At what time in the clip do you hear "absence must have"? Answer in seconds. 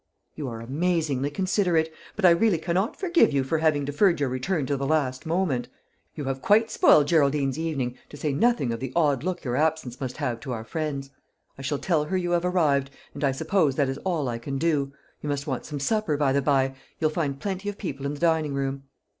9.55-10.39